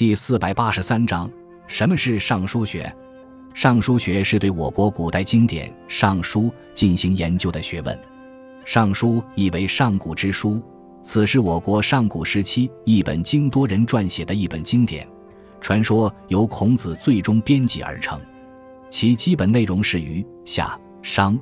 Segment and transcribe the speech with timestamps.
[0.00, 1.30] 第四百八十三章：
[1.66, 2.90] 什么是尚书学？
[3.52, 7.94] 尚书学是对我国古代经典《尚书》进行研究的学问。
[8.64, 10.58] 《尚书》意为上古之书，
[11.02, 15.06] 此是我国上古时期一本经多人撰写的一本经典，
[15.60, 18.18] 传说由孔子最终编辑而成。
[18.88, 21.38] 其基本内容是于夏、商、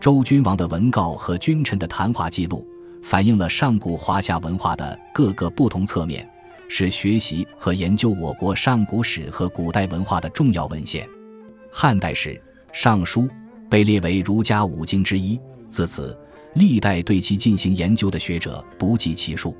[0.00, 2.66] 周君王的文告和君臣的谈话记录，
[3.04, 6.28] 反映了上古华夏文化的各个不同侧面，
[6.72, 11.06] 是学习和研究我国上古史和古代文化的重要文献。
[11.68, 12.30] 汉代时，
[12.72, 13.22] 《尚书》
[13.68, 15.38] 被列为儒家五经之一，
[15.68, 16.16] 自此，
[16.54, 19.56] 历代对其进行研究的学者不计其数。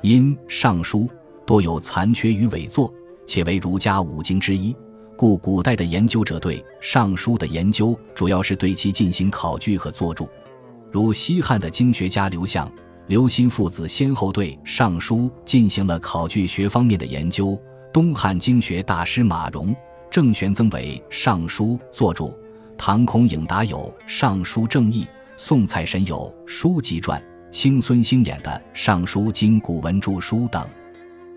[0.00, 1.00] 因《尚书》
[1.44, 2.94] 多有残缺与伪作，
[3.26, 4.76] 且为儒家五经之一，
[5.16, 10.28] 故古代的研究者对《尚书》的研究主要是对其进行考据和作注。
[10.92, 12.70] 如西汉的经学家刘向、
[13.06, 17.60] 刘歆父子先后对《尚书》进行了考据学方面的研究。
[17.92, 19.76] 东汉经学大师马融。
[20.10, 22.32] 郑玄曾为《尚书》作注，
[22.78, 25.02] 唐孔颖达有《尚书正义》，
[25.36, 26.16] 宋蔡神有
[26.48, 27.20] 《书籍传》，
[27.50, 30.66] 清孙兴衍的《尚书经古文注书》等。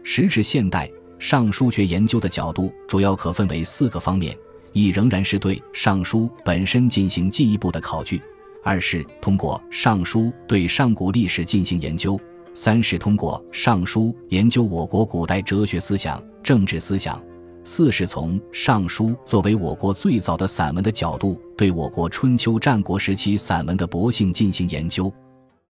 [0.03, 4.37] 时至现代，尚书学研究的角度主要可分为四个方面：
[4.71, 8.19] 一仍然是对《尚书》本身进行进一步的考据；
[8.63, 12.17] 二是通过《尚书》对上古历史进行研究；
[12.53, 17.21] 三是通过《尚书》研究我国古代哲学思想、政治思想。
[17.63, 25.11] 四是从《尚书》作为我国最早的散文的角度，对我国春秋战国时期散文的博性进行研究。